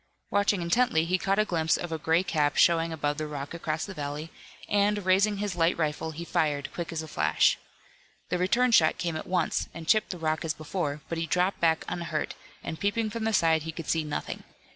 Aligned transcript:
Watching 0.31 0.63
intently 0.63 1.05
he 1.05 1.19
caught 1.19 1.37
a 1.37 1.45
glimpse 1.45 1.77
of 1.77 1.91
a 1.91 1.99
gray 1.99 2.23
cap 2.23 2.55
showing 2.57 2.91
above 2.91 3.19
the 3.19 3.27
rock 3.27 3.53
across 3.53 3.85
the 3.85 3.93
valley, 3.93 4.31
and, 4.67 5.05
raising 5.05 5.37
his 5.37 5.55
light 5.55 5.77
rifle, 5.77 6.09
he 6.09 6.25
fired, 6.25 6.73
quick 6.73 6.91
as 6.91 7.03
a 7.03 7.07
flash. 7.07 7.59
The 8.29 8.39
return 8.39 8.71
shot 8.71 8.97
came 8.97 9.15
at 9.15 9.27
once, 9.27 9.69
and 9.75 9.87
chipped 9.87 10.09
the 10.09 10.17
rock 10.17 10.43
as 10.43 10.55
before, 10.55 11.01
but 11.07 11.19
he 11.19 11.27
dropped 11.27 11.59
back 11.59 11.85
unhurt, 11.87 12.33
and 12.63 12.79
peeping 12.79 13.11
from 13.11 13.25
the 13.25 13.31
side 13.33 13.61
he 13.61 13.71
could 13.71 13.87
see 13.87 14.03
nothing. 14.03 14.43